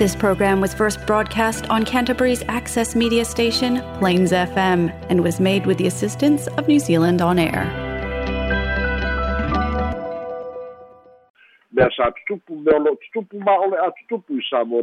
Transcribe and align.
This 0.00 0.16
program 0.16 0.62
was 0.62 0.72
first 0.72 1.06
broadcast 1.06 1.68
on 1.68 1.84
Canterbury's 1.84 2.42
access 2.48 2.96
media 2.96 3.22
station, 3.22 3.82
Plains 3.98 4.32
FM, 4.32 4.88
and 5.10 5.22
was 5.22 5.38
made 5.38 5.66
with 5.66 5.76
the 5.76 5.86
assistance 5.86 6.46
of 6.56 6.66
New 6.66 6.78
Zealand 6.78 7.20
On 7.20 7.38
Air. 7.38 7.68
sa 11.92 12.08
lo 12.64 12.96
ma 13.44 13.56
ole 13.60 13.76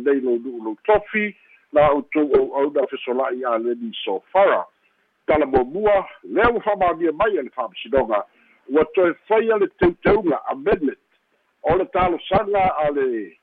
nei 0.06 0.20
lo 0.22 0.78
tofi 0.86 1.34
o 1.74 2.06
tu 2.14 2.22
o 2.22 2.42
o 2.54 2.70
na 2.70 2.86
fesola'i 2.86 3.42
a 3.42 3.58
leni 3.58 3.92
so 4.06 4.22
fara 4.32 4.66
tala 5.26 5.48
mo 5.48 5.64
mua 5.64 6.06
mai 6.30 7.34
a 7.40 7.42
le 7.42 7.50
fa'amasinoga 7.56 8.22
ua 8.70 8.86
toe 8.94 9.14
faia 9.28 9.58
le 9.58 9.68
teuteuga 9.82 10.38
amendment 10.52 11.00
o 11.64 11.76
le 11.76 11.86
talosaga 11.86 12.70
a 12.86 12.92
le 12.92 13.34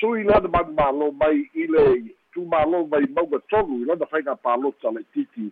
sui 0.00 0.24
lana 0.24 0.48
manumālō 0.48 1.12
mai 1.20 1.44
i 1.54 1.66
le 1.68 1.84
tumālō 2.34 2.86
mai 2.88 3.04
mauga 3.16 3.38
tolu 3.52 3.82
i 3.82 3.84
lana 3.84 4.06
faiga 4.06 4.34
palota 4.36 4.90
le 4.96 5.04
titi. 5.12 5.50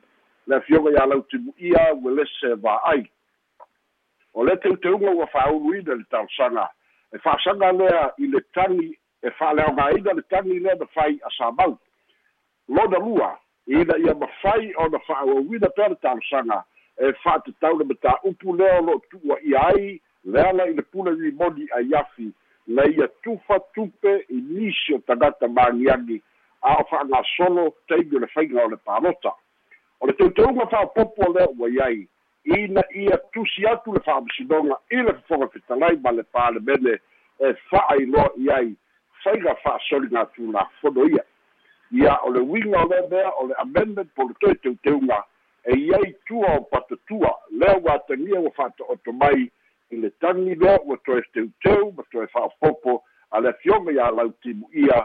Le 0.49 0.57
afioga 0.57 0.91
iā 0.97 1.07
lau 1.07 1.23
timu'ia 1.29 1.93
ua 1.95 2.13
lese 2.17 2.55
va'ai 2.65 3.05
o 4.35 4.45
le 4.45 4.57
teuteuga 4.57 5.11
ua 5.11 5.27
fa'auluina 5.27 5.95
le 5.95 6.05
talosaga 6.11 6.69
e 7.13 7.19
fa'asaga 7.19 7.73
lea 7.73 8.13
i 8.19 8.27
le 8.27 8.41
tagi 8.55 8.89
e 9.23 9.31
fa'aleaogāina 9.31 10.15
le 10.15 10.23
tagi 10.31 10.59
lea 10.59 10.75
na 10.81 10.87
fai 10.95 11.19
asamau 11.29 11.79
lona 12.69 12.99
lua 12.99 13.39
ina 13.67 13.99
ia 13.99 14.15
mafai 14.15 14.73
ona 14.77 14.99
fa'auauina 14.99 15.69
pea 15.77 15.89
le 15.89 15.95
talosaga 15.95 16.65
e 16.97 17.13
fa'atatau 17.13 17.79
le 17.79 17.85
mataupu 17.85 18.57
lea 18.57 18.79
o 18.79 18.83
lo'o 18.87 19.03
tu'uaʻia 19.11 19.65
ai 19.75 20.01
lea 20.25 20.53
la 20.53 20.69
i 20.71 20.75
le 20.75 20.83
pule 20.83 21.11
limoni 21.11 21.69
ai 21.77 21.95
afi 21.95 22.33
na 22.69 22.85
ia 22.87 23.09
tufa 23.23 23.61
tupe 23.75 24.25
i 24.29 24.35
nisi 24.35 24.95
o 24.95 24.99
tagata 24.99 25.49
magiagi 25.49 26.23
a 26.63 26.75
o 26.81 26.85
fa'agasolo 26.91 27.75
taimi 27.89 28.17
o 28.17 28.19
le 28.19 28.27
faiga 28.27 28.65
o 28.65 28.69
le 28.69 28.77
palota 28.77 29.33
o 30.01 30.07
le 30.07 30.13
teuteuga 30.13 30.67
fa'apopo 30.67 31.25
o 31.27 31.33
lea 31.33 31.49
ua 31.59 31.69
iai 31.71 32.09
ina 32.45 32.85
ia 32.95 33.19
tusi 33.33 33.67
atu 33.67 33.93
le 33.93 34.01
fa'amasinoga 34.01 34.77
i 34.91 34.97
le 34.97 35.13
fofoga 35.15 35.49
fetalai 35.49 35.97
ma 35.97 36.11
le 36.11 36.23
palemene 36.23 36.99
e 37.41 37.55
fa'ailoa 37.71 38.31
i 38.37 38.51
ai 38.51 38.77
faiga 39.25 39.55
fa'asoliga 39.55 40.27
tulafono 40.27 41.09
ia. 41.09 41.25
Ia 41.93 42.19
o 42.25 42.31
le 42.31 42.41
uiga 42.41 42.85
o 42.85 42.89
le 42.89 43.09
mea 43.11 43.31
o 43.41 43.47
le 43.47 43.55
amendment 43.55 44.11
po 44.15 44.29
le 44.29 44.35
toe 44.41 44.55
teuteuga 44.55 45.25
e 45.65 45.77
iai 45.77 46.15
tua 46.27 46.57
o 46.57 46.61
patatua 46.61 47.33
lea 47.51 47.77
ua 47.77 47.95
atagia 47.95 48.41
ua 48.41 48.51
fa'ato'oto 48.51 49.13
mai 49.13 49.51
i 49.91 49.97
le 49.97 50.11
tagi 50.11 50.55
lea 50.55 50.79
ua 50.85 50.97
toe 51.05 51.23
teuteu 51.33 51.93
ma 51.97 52.03
toe 52.13 52.27
fa'apopo 52.27 53.03
a 53.31 53.41
le 53.41 53.49
afioga 53.49 53.93
iā 53.93 54.11
lau 54.17 54.33
timu'ia 54.43 54.99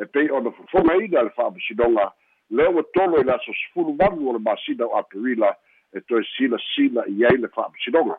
e 0.00 0.06
pei 0.06 0.30
ona 0.30 0.50
fofogaina 0.50 1.22
le 1.22 1.30
fa'amasinoga 1.36 2.06
lea 2.50 2.70
ua 2.70 2.82
tolo 2.94 3.20
i 3.20 3.24
le 3.24 3.34
aso 3.34 3.52
sefulu 3.52 3.92
malu 4.00 4.30
o 4.30 4.32
le 4.32 4.38
masina 4.38 4.86
o 4.86 4.96
aperila 4.96 5.54
e 5.92 6.00
toe 6.00 6.24
silasila 6.36 7.04
i 7.06 7.24
ai 7.24 7.36
le 7.36 7.48
fa'amasinoga 7.48 8.16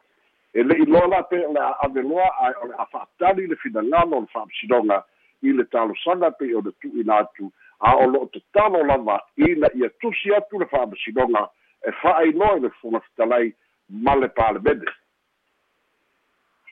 e 0.53 0.63
le'i 0.63 0.85
loa 0.85 1.07
la 1.07 1.23
pe 1.23 1.41
o 1.45 1.53
le 1.53 1.59
a'aveloa 1.59 2.29
ae 2.45 2.53
o 2.61 2.67
le 2.67 2.75
a 2.77 2.85
fa'atali 2.85 3.47
le 3.47 3.55
finagalo 3.55 4.17
o 4.17 4.21
le 4.21 4.29
fa'amasinoga 4.33 5.03
i 5.41 5.53
le 5.57 5.65
talosaga 5.73 6.31
pei 6.31 6.53
ona 6.55 6.71
tu'uina 6.81 7.17
atu 7.25 7.51
a 7.79 7.97
o 7.97 8.05
lo'o 8.07 8.29
tatalo 8.33 8.85
lava 8.85 9.19
ina 9.37 9.73
ia 9.73 9.89
tusi 10.01 10.35
atu 10.35 10.59
le 10.59 10.65
fa'amasinoga 10.65 11.49
e 11.87 11.91
fa'ailoa 12.01 12.57
i 12.57 12.59
le 12.59 12.69
fofoga 12.69 12.99
fetalai 13.09 13.53
ma 13.89 14.15
le 14.15 14.29
palemene 14.29 14.85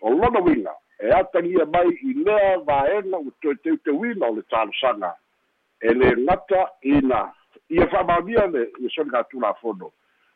o 0.01 0.09
lona 0.09 0.39
uiga 0.41 0.73
e 0.99 1.11
atagia 1.11 1.65
mai 1.65 1.89
i 2.03 2.13
lea 2.13 2.57
vaega 2.57 3.17
ua 3.17 3.31
toe 3.41 3.55
teuteuina 3.55 4.27
o 4.27 4.35
le 4.35 4.41
talosaga 4.41 5.15
e 5.81 5.93
le 5.93 6.15
gata 6.25 6.69
ina 6.81 7.33
ia 7.69 7.87
fa'amamia 7.87 8.47
le 8.47 8.71
ia 8.79 8.89
soli 8.89 9.09
gatulafono 9.09 9.91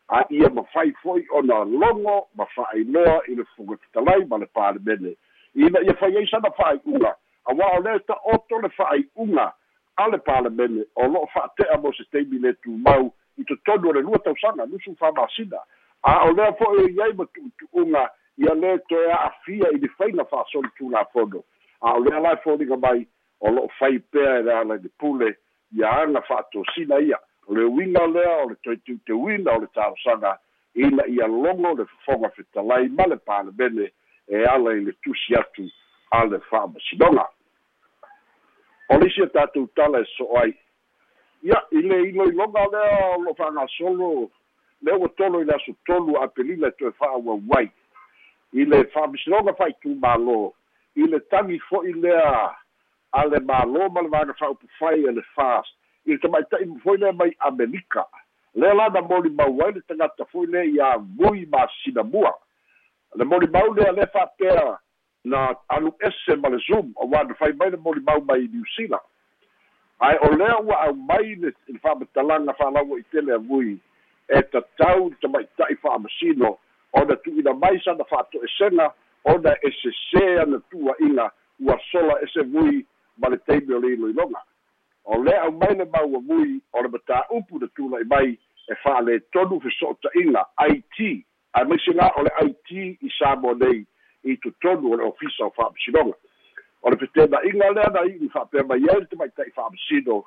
a 0.08 0.26
ia 0.30 0.50
mafai 0.50 0.92
fo'i 1.02 1.26
ona 1.32 1.64
logo 1.66 2.28
ma 2.36 2.46
fa'ailoa 2.46 3.22
i 3.28 3.36
le 3.36 3.44
fofogafitalai 3.44 4.26
ma 4.26 4.38
le 4.38 4.46
palemene 4.46 5.16
ina 5.56 5.80
ia 5.82 5.94
fai 5.94 6.18
ai 6.18 6.28
sana 6.28 6.52
fa'ai'uga 6.52 7.16
auā 7.46 7.78
o 7.78 7.82
lea 7.82 8.00
ta'oto 8.00 8.62
le 8.62 8.70
fa'ai'uga 8.70 9.54
a 9.96 10.08
le 10.08 10.18
palemene 10.18 10.86
o 10.96 11.08
lo'o 11.08 11.28
fa'ate'a 11.34 11.78
mo 11.78 11.94
se 11.94 12.04
taimi 12.12 12.40
le 12.40 12.54
tumau 12.54 13.12
i 13.38 13.44
totonu 13.44 13.90
o 13.90 13.94
le 13.94 14.02
lua 14.02 14.20
tausaga 14.20 14.66
nusu 14.66 14.96
fa'amasina 14.96 15.60
a 16.04 16.24
o 16.28 16.32
lea 16.32 16.54
fo'i 16.54 16.92
iai 16.94 17.14
ma 17.14 17.26
tu'utu'uga 17.26 18.10
ia 18.38 18.54
lē 18.56 18.78
toe 18.90 19.12
a'afia 19.12 19.70
i 19.74 19.78
le 19.78 19.90
faiga 19.98 20.26
fa'asoli 20.26 20.70
tulafono 20.78 21.44
a 21.82 21.94
o 21.94 22.00
lae 22.00 22.36
foliga 22.44 22.78
mai 22.78 23.06
o 23.40 23.52
lo'o 23.52 23.68
fai 23.80 24.00
pea 24.00 24.40
e 24.40 24.44
le 24.44 24.54
ala 24.54 24.76
i 24.76 24.84
le 24.84 24.90
pule 25.00 25.36
ia 25.76 25.90
aga 25.92 26.22
fa'atosina 26.22 27.00
ia. 27.02 27.20
O 27.48 27.54
le 27.54 27.66
uiga 27.66 28.08
lea 28.08 28.44
o 28.44 28.50
le 28.50 28.56
toe 28.64 28.78
tiuteuina 28.86 29.52
o 29.52 29.60
le 29.60 29.68
talosaga 29.76 30.38
ina 30.76 31.04
ia 31.08 31.28
logo 31.28 31.74
le 31.76 31.86
fofoga 31.86 32.30
fetalai 32.30 32.90
ma 32.90 33.08
le 33.08 33.18
palemene 33.18 33.92
e 34.28 34.46
ala 34.46 34.74
i 34.74 34.80
le 34.80 34.94
tusi 35.04 35.36
atu 35.36 35.68
a 36.12 36.26
le 36.26 36.40
fa'amasinoga 36.50 37.28
o 38.90 38.98
le 38.98 39.08
isi 39.08 39.22
a 39.24 39.28
tatou 39.28 39.68
tala 39.76 40.00
e 40.00 40.06
so 40.18 40.30
ai. 40.40 40.56
Ia 41.44 41.60
i 41.72 41.82
le 41.82 42.02
iloiloga 42.10 42.66
lea 42.72 43.16
o 43.18 43.22
lo 43.22 43.34
fa'agasolo 43.34 44.30
lea 44.82 44.98
ua 44.98 45.10
tolo 45.10 45.42
i 45.42 45.46
le 45.46 45.54
aso 45.56 45.76
tolu 45.86 46.16
a 46.16 46.28
pelila 46.28 46.68
e 46.68 46.72
toe 46.80 46.92
fa'auau 46.92 47.42
ai 47.58 47.68
i 48.54 48.66
le 48.66 48.84
fa'amasinoga 48.94 49.54
fa'aitumālō 49.58 50.42
i 50.96 51.08
le 51.10 51.20
tagi 51.34 51.60
fo'i 51.70 51.94
lea 51.94 52.52
a 53.14 53.26
le 53.26 53.40
mālō 53.48 53.90
ma 53.94 54.02
le 54.02 54.12
vaga 54.14 54.34
fa'aupufai 54.40 55.08
e 55.10 55.12
le 55.12 55.24
fast. 55.36 55.74
I 56.06 56.14
le 56.14 56.20
tamaita'i 56.22 56.68
foi 56.84 56.98
lea 56.98 57.14
mai 57.14 57.34
amerika. 57.50 58.06
Lea 58.56 58.74
lana 58.74 59.02
molimau 59.02 59.62
ai 59.66 59.74
le 59.74 59.82
tagata 59.88 60.26
foi 60.32 60.48
lea 60.48 60.66
iā 60.70 60.96
vui 61.18 61.46
masinamua 61.50 62.34
le 63.16 63.26
molimau 63.26 63.74
lea 63.74 63.92
le 63.92 64.06
fa'apea 64.14 64.78
na 65.26 65.56
alu 65.70 65.94
ese 66.00 66.36
ma 66.36 66.50
le 66.50 66.60
zoom 66.68 66.94
o 66.96 67.08
ua 67.08 67.26
fai 67.40 67.54
mai 67.54 67.70
le 67.72 67.78
molimau 67.78 68.22
mai 68.22 68.48
new 68.54 68.66
zealand. 68.76 69.06
Ae 70.00 70.18
o 70.22 70.30
lea 70.36 70.60
ua 70.62 70.82
au 70.88 70.94
mai 70.94 71.36
le 71.36 71.54
fa'amatalaga 71.82 72.54
fa'alaua 72.54 73.00
i 73.00 73.04
tele 73.12 73.34
avui 73.34 73.80
e 74.30 74.42
tatau 74.42 75.10
tamaita'i 75.22 75.76
fa'amasino 75.82 76.58
ona 76.94 77.16
tu'uina 77.16 77.54
mai 77.54 77.80
sana 77.86 78.04
fa'ato'esega 78.04 78.94
ona 79.26 79.56
e 79.62 79.70
sesē 79.82 80.42
ana 80.42 80.60
tu'ua'iga 80.70 81.30
ua 81.60 81.78
sola 81.92 82.18
ese 82.24 82.42
vui 82.54 82.86
ma 83.18 83.30
le 83.30 83.38
taimi 83.38 83.74
o 83.74 83.80
le 83.80 83.94
iloiloga 83.94 84.42
o 85.06 85.24
lea 85.24 85.42
au 85.42 85.52
mai 85.52 85.76
le 85.76 85.86
mauamui 85.86 86.62
o 86.74 86.82
le 86.82 86.90
matā'upu 86.90 87.60
na 87.60 87.68
tula'i 87.76 88.06
mai 88.10 88.38
e 88.68 88.76
fa'alētonu 88.84 89.60
feso'ota'iga 89.64 90.46
it 90.70 91.00
ae 91.54 91.64
maisega 91.70 92.12
o 92.18 92.24
le 92.24 92.32
it 92.46 92.72
i 93.02 93.10
sa 93.18 93.36
mo 93.36 93.54
nei 93.54 93.86
i 94.24 94.38
totonu 94.38 94.94
o 94.94 94.98
le 94.98 95.04
ofisa 95.04 95.46
o 95.46 95.54
fa'amasinoga 95.58 96.16
o 96.82 96.90
le 96.90 96.98
fetena'iga 96.98 97.72
lea 97.72 97.90
na 97.94 98.06
i'u 98.12 98.30
fa'apea 98.34 98.64
mai 98.64 98.86
ai 98.90 99.00
le 99.00 99.06
tamaita'i 99.06 99.52
fa'amasino 99.56 100.24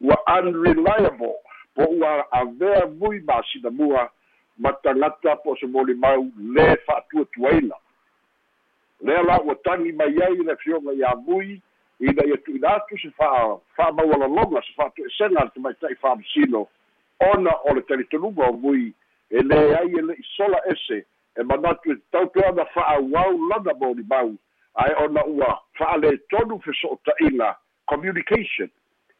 ua 0.00 0.16
unreliable 0.38 1.34
po 1.74 1.84
ua 1.84 2.32
avea 2.32 2.86
vui 2.86 3.20
masinamua 3.20 4.10
ma 4.58 4.72
tagata 4.82 5.36
po 5.42 5.56
se 5.56 5.66
molimau 5.66 6.26
lē 6.56 6.76
fa'atuatuaina 6.86 7.76
lea 9.00 9.22
la 9.22 9.40
ua 9.42 9.54
tagi 9.64 9.92
mai 9.92 10.16
ai 10.26 10.36
le 10.36 10.56
fioga 10.62 10.92
iā 10.92 11.14
vui 11.26 11.60
ina 12.00 12.26
ia 12.26 12.36
tu'uina 12.36 12.74
atu 12.76 12.98
se 12.98 13.10
fa'a 13.10 13.58
fa'amaualaloga 13.76 14.62
se 14.66 14.72
fa'atu'esega 14.76 15.44
le 15.44 15.50
tamaita'i 15.54 15.94
fa'amasino 16.02 16.66
ona 17.30 17.52
o 17.64 17.74
le 17.74 17.82
talitonuga 17.82 18.48
o 18.48 18.52
vui 18.52 18.92
e 19.30 19.42
lē 19.42 19.60
ai 19.80 19.94
e 19.98 20.02
le'i 20.02 20.24
sola 20.36 20.58
ese 20.74 21.04
e 21.38 21.42
manatu 21.42 21.92
e 21.92 21.96
tatau 21.96 22.30
pe 22.34 22.42
ona 22.48 22.64
fa'auau 22.74 23.38
lana 23.50 23.74
molimau 23.80 24.34
ae 24.74 24.94
ona 25.04 25.24
ua 25.26 25.50
fa'alētonu 25.78 26.60
feso'ota'iga 26.66 27.54
communication. 27.88 28.70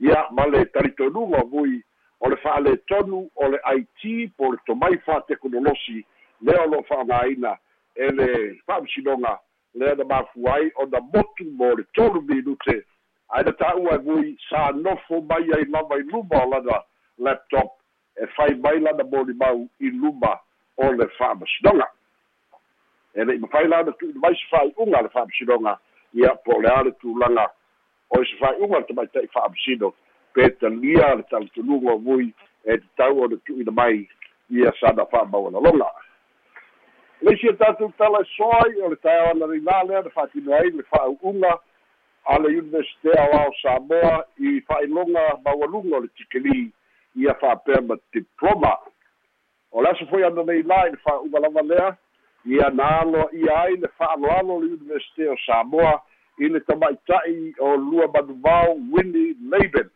Ia 0.01 0.27
ma 0.31 0.47
le 0.47 0.65
talitonuga 0.75 1.43
o 1.43 1.49
vui 1.51 1.83
o 2.21 2.29
le 2.29 2.37
fa'alētonu 2.43 3.25
o 3.35 3.49
le 3.49 3.59
it 3.77 4.33
po 4.37 4.53
le 4.53 4.59
tomai 4.67 4.99
fa'atekonolosi 5.07 6.05
lea 6.41 6.63
o 6.63 6.67
lo'o 6.67 6.83
fa'agāina 6.89 7.57
e 7.95 8.11
le 8.13 8.29
fa'amasinoga 8.67 9.39
lea 9.75 9.95
na 9.95 10.05
mafua 10.05 10.55
ai 10.55 10.71
ona 10.77 11.01
motu 11.01 11.45
mo 11.45 11.75
le 11.75 11.85
tolu 11.95 12.23
minute. 12.23 12.85
Ae 13.29 13.43
na 13.45 13.53
ta'ua 13.53 13.95
e 13.95 13.99
vui 13.99 14.37
sa 14.49 14.71
nofo 14.73 15.21
mai 15.21 15.47
ai 15.53 15.65
lava 15.69 15.99
i 15.99 16.03
luma 16.03 16.43
o 16.45 16.51
lana 16.51 16.83
laptop 17.19 17.79
e 18.17 18.27
fai 18.37 18.55
mai 18.55 18.81
lana 18.81 19.05
molimau 19.05 19.69
i 19.81 19.91
luma 19.91 20.41
o 20.77 20.93
le 20.93 21.09
fa'amasinoga 21.19 21.87
e 23.15 23.25
le'i 23.25 23.39
mafai 23.39 23.69
lana 23.69 23.93
tu'uina 23.93 24.21
mai 24.21 24.35
se 24.35 24.47
fa'ai'uga 24.51 25.03
le 25.03 25.09
fa'amasinoga 25.09 25.79
ia 26.15 26.35
po 26.45 26.61
le 26.61 26.69
a 26.69 26.83
le 26.83 26.93
tulaga 26.93 27.47
o 28.11 28.23
i 28.23 28.27
se 28.27 28.37
fa'ai'uga 28.41 28.79
le 28.79 28.87
tamaita'i 28.87 29.29
fa'amasino 29.35 29.93
pe 30.39 30.69
le 30.69 31.23
talatunuga 31.31 31.93
o 31.93 31.99
vui 31.99 32.33
e 32.65 32.79
tatau 32.79 33.23
o 33.23 33.27
le 33.27 33.37
tu'uina 33.45 33.73
mai 33.73 34.09
ia 34.51 34.73
sana 34.81 35.07
fa'amaualaloga 35.07 35.91
leisi 37.23 37.49
e 37.49 37.53
tatou 37.53 37.93
tala 37.99 38.21
e 38.23 38.29
soai 38.37 38.81
o 38.83 38.89
le 38.89 38.97
taeoana 38.97 39.47
leilā 39.47 39.83
lea 39.89 40.03
na 40.03 40.11
fa'atino 40.11 40.55
ai 40.55 40.71
le 40.71 40.83
fa'au'uga 40.91 41.59
a 42.25 42.39
le 42.39 42.49
universite 42.49 43.11
aoao 43.19 43.53
samoa 43.63 44.25
i 44.39 44.61
fa'ailoga 44.61 45.25
maualuga 45.45 45.97
o 45.97 46.01
le 46.01 46.09
tikeli 46.09 46.71
ia 47.17 47.35
fa'apea 47.35 47.81
ma 47.81 47.97
diploma. 48.13 48.77
O 49.73 49.83
le 49.83 49.89
aso 49.89 50.07
foi 50.07 50.23
ana 50.23 50.45
nei 50.45 50.63
la 50.63 50.87
i 50.87 50.91
le 50.91 51.03
fa'auga 51.03 51.41
lava 51.41 51.63
lea 51.63 51.97
ia 52.47 52.71
na 52.71 53.01
alo 53.01 53.29
ia 53.33 53.61
ai 53.63 53.77
le 53.77 53.89
fa'aloalo 53.99 54.55
o 54.55 54.61
le 54.61 54.73
universite 54.79 55.29
o 55.29 55.37
samoa 55.47 56.03
i 56.39 56.49
le 56.49 56.61
tama'ita'i 56.61 57.55
o 57.59 57.77
lua 57.77 58.07
manuvao 58.15 58.79
winnie 58.93 59.35
laben 59.51 59.91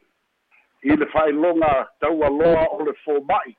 i 0.83 0.97
le 0.97 1.07
fa'ailoga 1.07 1.89
taualoa 2.01 2.67
o 2.77 2.85
le 2.85 2.95
foma'i 3.05 3.57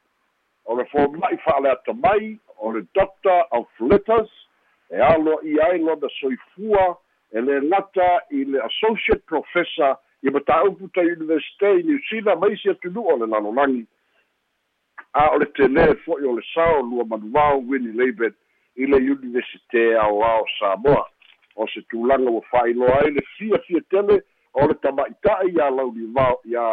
o 0.65 0.75
le 0.77 0.85
foma'i 0.85 1.37
fa'aleata 1.45 1.93
mai 1.93 2.37
o 2.57 2.71
le 2.71 2.85
doctor 2.93 3.45
of 3.51 3.67
letters 3.79 4.29
e 4.89 5.01
alo 5.01 5.39
i 5.43 5.59
ai 5.59 5.79
lona 5.79 6.09
soifua 6.19 6.97
e 7.31 7.41
le 7.41 7.61
gata 7.69 8.21
i 8.29 8.45
le 8.45 8.59
associate 8.61 9.23
professor 9.25 9.97
i 10.21 10.29
mataupu 10.29 10.87
ta 10.93 11.01
universite 11.01 11.79
i 11.79 11.83
new 11.83 11.99
zealand 12.09 12.39
ma 12.41 12.47
isi 12.47 12.69
atunu'u 12.69 13.07
o 13.13 13.17
le 13.17 13.25
lalolagi 13.25 13.87
a 15.13 15.29
o 15.33 15.37
le 15.37 15.45
tele 15.45 15.95
fo'i 16.05 16.25
o 16.25 16.35
le 16.35 16.43
sao 16.53 16.81
lua 16.81 17.05
manuvao 17.05 17.59
winnie 17.67 17.93
laben 17.93 18.33
i 18.75 18.85
le 18.85 18.97
universite 18.97 19.97
aoao 19.97 20.45
samoa. 20.59 21.09
O 21.55 21.67
se 21.67 21.81
tulaga 21.81 22.29
ua 22.29 22.41
fa'ailoa 22.41 23.01
ai 23.01 23.11
le 23.11 23.21
fia 23.37 23.59
fia 23.67 23.81
tele 23.89 24.21
o 24.53 24.67
le 24.67 24.73
tama'ita'i 24.73 25.53
iā 25.53 25.69
laulivao 25.69 26.39
iā 26.49 26.65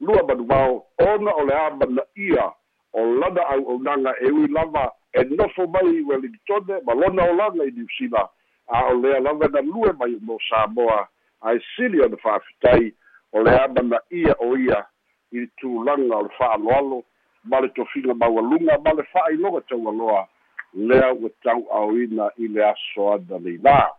lua 0.00 0.22
manuvao 0.22 0.86
ona 0.98 1.30
o 1.34 1.44
le 1.44 1.54
a 1.54 1.70
mana'ia 1.70 2.52
o 2.92 3.04
lana 3.20 3.42
au'aunaga 3.52 4.14
e 4.20 4.30
ui 4.30 4.48
lava 4.48 4.92
e 5.12 5.24
nofo 5.24 5.66
mai 5.66 6.00
wellingtone 6.02 6.80
ma 6.86 6.94
lona 6.94 7.30
olaga 7.30 7.64
i 7.64 7.70
niusila 7.70 8.28
a 8.68 8.86
o 8.86 8.94
lea 8.94 9.20
lava 9.20 9.48
na 9.48 9.60
lue 9.60 9.92
mai 9.98 10.16
mo 10.20 10.38
samoa. 10.48 11.08
Ae 11.40 11.60
sili 11.76 12.00
ona 12.00 12.16
fa'afitai 12.16 12.94
o 13.32 13.42
le 13.42 13.50
a 13.50 13.68
mana'ia 13.68 14.34
o 14.38 14.56
ia 14.56 14.86
i 15.32 15.46
tulaga 15.56 16.16
o 16.16 16.22
le 16.22 16.30
fa'aloalo 16.38 17.04
ma 17.44 17.60
le 17.60 17.68
tofiga 17.68 18.14
maualuga 18.14 18.78
ma 18.84 18.92
le 18.92 19.02
fa'ailoga 19.02 19.60
taualoa 19.60 20.28
lea 20.74 21.12
ua 21.12 21.30
tau'aoina 21.42 22.30
i 22.36 22.48
le 22.48 22.64
aso 22.64 23.12
ana 23.12 23.38
leilā 23.38 23.97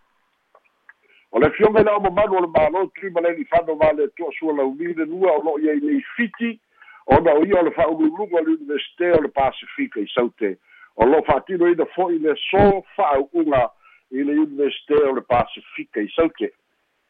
o 1.31 1.39
le 1.39 1.49
fioga 1.51 1.81
i 1.81 1.83
le 1.83 1.91
oma 1.91 2.09
manu 2.09 2.37
o 2.37 2.41
le 2.41 2.47
mālo 2.47 2.87
tui 2.95 3.09
ma 3.09 3.21
le 3.21 3.35
lifano 3.37 3.75
ma 3.75 3.91
le 3.93 4.07
to'asua 4.17 4.53
laumile 4.53 5.05
lua 5.05 5.37
o 5.37 5.43
lo'o 5.43 5.59
iai 5.59 5.79
nei 5.81 6.01
fiti 6.15 6.59
ona 7.09 7.33
o 7.33 7.43
ia 7.45 7.59
o 7.59 7.63
le 7.63 7.71
fa'ululuga 7.71 8.37
o 8.37 8.43
le 8.43 8.53
universite 8.53 9.11
o 9.11 9.21
le 9.21 9.29
pasifika 9.29 9.99
i 9.99 10.07
saute. 10.13 10.57
O 10.95 11.05
lo 11.05 11.21
fa'atino 11.23 11.69
ina 11.69 11.85
fo'i 11.95 12.19
le 12.19 12.35
so 12.49 12.83
fa'au'uga 12.95 13.69
i 14.11 14.23
le 14.23 14.39
universite 14.41 14.93
o 14.93 15.13
le 15.17 15.21
pasifika 15.21 16.01
i 16.01 16.09
saute. 16.15 16.51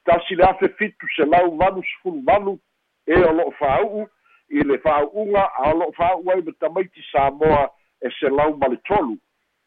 Tasi 0.06 0.36
le 0.36 0.44
afe 0.48 0.70
fitu 0.80 1.08
se 1.16 1.26
lau 1.26 1.56
valu 1.58 1.84
sefulu 1.84 2.24
valu 2.28 2.60
e 3.08 3.20
o 3.24 3.34
lo'o 3.34 3.52
fa'au'u 3.60 4.08
i 4.50 4.64
le 4.64 4.78
fa'au'uga 4.84 5.44
a 5.48 5.72
o 5.72 5.78
lo'o 5.80 5.92
fa'au'u 5.98 6.32
ai 6.32 6.42
ma 6.42 6.56
tamaiti 6.60 7.04
samoa 7.12 7.70
e 8.02 8.12
se 8.20 8.30
lau 8.30 8.56
ma 8.58 8.68
le 8.68 8.80
tolu. 8.88 9.18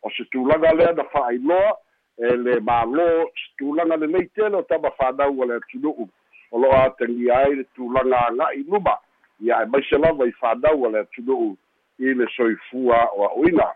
O 0.03 0.11
se 0.11 0.25
tulaga 0.33 0.73
lea 0.75 0.93
na 0.93 1.05
fa'ailoa 1.13 1.77
e 2.19 2.37
le 2.37 2.59
mālō 2.61 3.07
se 3.27 3.49
tulaga 3.59 3.97
lelei 3.97 4.29
tele 4.35 4.57
o 4.57 4.63
tama 4.63 4.91
fanau 4.99 5.41
o 5.41 5.45
le 5.45 5.61
atunu'u 5.61 6.09
o 6.53 6.59
lo'o 6.59 6.77
atagia 6.85 7.39
ai 7.39 7.55
le 7.55 7.65
tulaga 7.75 8.27
aga'i 8.29 8.65
luma 8.69 8.99
ia 9.41 9.63
e 9.63 9.67
maise 9.67 9.99
lava 9.99 10.27
i 10.27 10.33
fanau 10.41 10.85
o 10.85 10.91
le 10.91 11.05
atunu'u 11.07 11.57
i 11.99 12.15
le 12.15 12.27
soifua 12.37 13.09
o 13.17 13.25
a'uina 13.31 13.71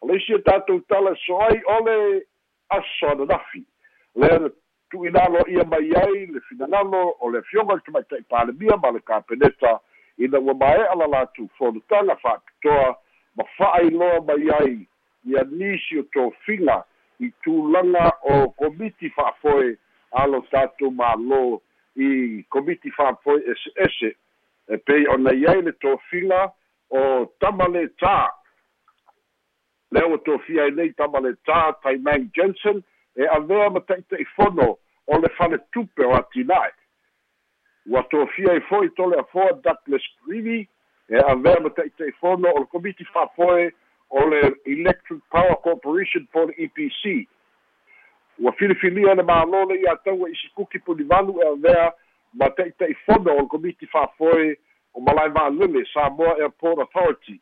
o 0.00 0.08
le 0.08 0.16
isi 0.16 0.34
e 0.34 0.42
tatou 0.42 0.80
tala 0.88 1.14
so 1.26 1.40
ai 1.48 1.60
o 1.66 1.84
le 1.84 2.24
aso 2.70 3.10
ananafi 3.12 3.64
lea 4.14 4.38
le 4.38 4.50
tu'inalo 4.90 5.46
ia 5.48 5.64
mai 5.64 5.92
ai 5.94 6.26
le 6.26 6.40
finagalo 6.48 7.16
o 7.20 7.30
le 7.30 7.38
afioga 7.38 7.74
le 7.74 7.80
tamaita'i 7.80 8.22
palemia 8.22 8.76
ma 8.76 8.90
le 8.90 9.00
kapeneta. 9.00 9.80
Ina 10.18 10.38
ua 10.38 10.54
mae'a 10.54 10.94
la 10.94 11.06
latou 11.06 11.48
fonotaga 11.56 12.16
fa'apitoa 12.16 12.96
ma 13.36 13.44
fa'ailoa 13.56 14.20
mai 14.26 14.50
ai. 14.60 14.86
Ia 15.24 15.44
nisi 15.44 15.98
o 15.98 16.02
tofiga 16.02 16.84
i 17.20 17.30
tulaga 17.44 18.10
o 18.22 18.50
komiti 18.58 19.10
fa'afoe 19.16 19.76
alo 20.22 20.40
tatou 20.50 20.90
mālō 20.96 21.60
i 22.00 22.10
komiti 22.48 22.90
fa'afoe 22.96 23.42
ese 23.52 23.72
ese. 23.86 24.12
E 24.70 24.76
pei 24.86 25.06
ona 25.12 25.34
i 25.34 25.46
ai 25.50 25.62
le 25.62 25.72
tofiga 25.82 26.48
o 26.90 27.02
tamaletā 27.42 28.18
lea 29.90 30.06
ua 30.06 30.18
tofia 30.26 30.66
ai 30.66 30.74
nei 30.74 30.92
tamaletā 30.98 31.60
taimang 31.82 32.28
jensen 32.36 32.82
e 33.16 33.26
avea 33.36 33.70
ma 33.74 33.82
ta'ita'ifono 33.86 34.68
o 35.06 35.18
le 35.18 35.30
faletupe 35.36 36.06
o 36.06 36.14
atinae 36.18 36.72
ua 37.90 38.02
tofia 38.12 38.54
ai 38.54 38.62
fo'i 38.68 38.90
tole 38.98 39.18
afoa 39.18 39.52
douglas 39.64 40.06
greeny 40.22 40.62
e 41.10 41.22
avea 41.32 41.60
ma 41.60 41.70
ta'ita'ifono 41.74 42.54
o 42.54 42.64
le 42.64 42.70
komiti 42.74 43.06
fa'afoe 43.12 43.70
o 44.10 44.26
le 44.26 44.40
electric 44.66 45.20
power 45.30 45.56
corporation 45.62 46.26
po 46.32 46.46
le 46.46 46.54
epc 46.58 47.28
ua 48.40 48.52
filifilia 48.52 49.14
le 49.14 49.22
mālō 49.22 49.68
le 49.68 49.80
ia 49.80 49.96
taua 50.04 50.30
isi 50.30 50.48
kuki 50.54 50.78
pulivalu 50.78 51.42
e 51.42 51.46
avea 51.46 51.92
ma 52.34 52.48
ta'ita'ifono 52.50 53.32
o 53.36 53.40
le 53.42 53.46
komiti 53.46 53.86
fa'afoe 53.86 54.56
o 54.94 55.00
malai 55.00 55.28
va'alele 55.28 55.84
samoa 55.92 56.36
airport 56.40 56.78
authority. 56.78 57.40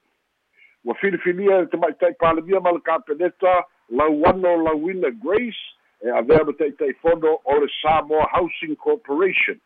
Ua 0.84 0.94
filifilia 0.94 1.60
le 1.60 1.66
tamaʻitaʻi 1.66 2.16
palemia 2.18 2.60
ma 2.60 2.72
le 2.72 2.80
kapeneta 2.80 3.64
lauano 3.90 4.56
lauina 4.64 5.10
grace 5.10 5.62
e 6.02 6.10
avea 6.10 6.44
ma 6.44 6.52
taʻitaʻifono 6.52 7.36
o 7.44 7.60
le 7.60 7.68
samoa 7.82 8.26
housing 8.32 8.76
corporation. 8.76 9.60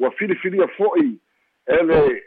Ua 0.00 0.10
filifilia 0.10 0.66
fo'i 0.76 1.18
e 1.66 1.82
le 1.86 2.22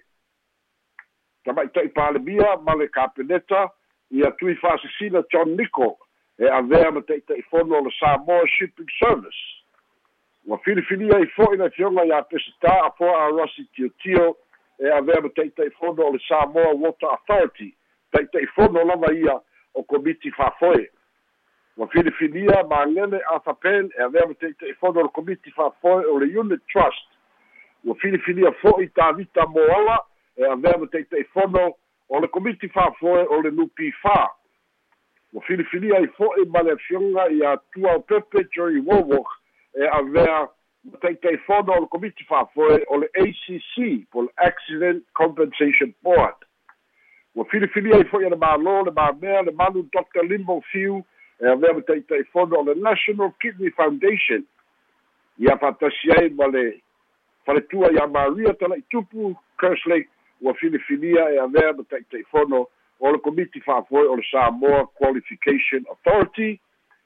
tamaʻitaʻi 1.45 1.93
palemia 1.93 2.57
ma 2.65 2.75
le 2.75 2.87
kapeneta 2.87 3.69
ia 4.11 4.31
tui 4.39 4.55
fa'asisina 4.55 5.23
john 5.31 5.55
nico 5.57 5.97
e 6.39 6.49
avea 6.49 6.91
ma 6.91 7.01
taʻitaʻifono 7.01 7.77
o 7.79 7.81
le 7.85 7.91
samoa 7.99 8.47
shipping 8.47 8.89
service. 8.99 9.41
Ua 10.45 10.57
filifilia 10.57 11.17
ai 11.17 11.27
fo'i 11.35 11.57
le 11.57 11.69
fioga 11.69 12.05
iā 12.05 12.21
pesitā 12.29 12.73
afoa 12.89 13.25
a 13.25 13.29
rossi 13.31 13.65
tiotio 13.75 14.35
e 14.79 14.91
avea 14.91 15.21
ma 15.21 15.29
taʻitaʻifono 15.29 16.09
o 16.09 16.11
le 16.13 16.19
samoa 16.27 16.73
water 16.73 17.09
authority. 17.13 17.73
Taʻitaʻifono 18.13 18.85
lava 18.85 19.13
ia 19.13 19.39
o 19.73 19.83
komiti 19.83 20.31
fa'afoe 20.31 20.89
ua 21.77 21.87
filifilia 21.87 22.63
magele 22.63 23.21
afapel 23.35 23.89
e 23.97 24.03
avea 24.03 24.27
ma 24.27 24.33
taʻitaʻifono 24.33 24.99
o 24.99 25.03
le 25.03 25.09
komiti 25.09 25.51
fa'afoe 25.51 26.05
o 26.05 26.19
le 26.19 26.27
unit 26.39 26.61
trust. 26.67 27.07
Ua 27.83 27.95
filifilia 27.95 28.51
fo'i 28.61 28.87
tavita 28.87 29.47
moala 29.47 29.99
e 30.37 30.43
avea 30.43 30.77
ma 30.77 30.85
taʻitaʻifono 30.85 31.65
o 32.09 32.19
le 32.19 32.27
komiti 32.27 32.67
fa'afoe 32.69 33.25
o 33.29 33.41
le 33.41 33.51
nupi 33.51 33.91
fā 34.03 34.17
ua 35.35 35.41
filifilia 35.41 35.97
ai 35.97 36.07
fo'i 36.17 36.45
ma 36.47 36.61
le 36.63 36.75
afioga 36.75 37.27
iā 37.35 37.57
tua 37.73 37.95
o 37.99 38.03
pepe 38.07 38.45
joy 38.55 38.79
wowok 38.87 39.31
e 39.75 39.87
avea 39.99 40.37
ma 40.91 41.01
taʻitaʻifono 41.03 41.75
o 41.75 41.81
le 41.83 41.89
komiti 41.91 42.27
fa'afoe 42.29 42.83
o 42.87 42.99
le 43.03 43.09
acc 43.23 43.81
po 44.11 44.21
le 44.27 44.31
accident 44.37 45.03
compensation 45.13 45.93
board. 46.03 46.35
Ua 47.35 47.45
filifilia 47.51 47.99
ai 47.99 48.07
fo'i 48.11 48.25
ana 48.25 48.39
mālō 48.39 48.85
le 48.85 48.95
mamea 48.95 49.43
le 49.43 49.51
malu 49.51 49.83
dr 49.91 50.23
limbo 50.23 50.61
fiu. 50.71 51.03
E 51.41 51.47
avea 51.51 51.73
ma 51.73 51.83
taʻitaʻifono 51.83 52.59
o 52.59 52.63
le 52.63 52.75
national 52.75 53.33
kidney 53.41 53.71
foundation. 53.75 54.47
Ia 55.39 55.57
fatasi 55.59 56.15
ai 56.15 56.29
ma 56.29 56.47
le 56.47 56.65
faletua 57.45 57.91
iā 57.91 58.07
maria 58.07 58.53
tala'i 58.59 58.87
tupu 58.91 59.33
kerslake 59.59 60.14
ua 60.41 60.53
filifilia 60.53 61.29
e 61.29 61.39
avea 61.39 61.73
ma 61.73 61.83
taʻitaʻifono 61.83 62.65
o 62.99 63.11
le 63.11 63.17
komiti 63.17 63.61
fa'afoe 63.61 64.07
o 64.07 64.15
le 64.15 64.23
samoa 64.31 64.87
qualification 64.87 65.85
authority. 65.89 66.59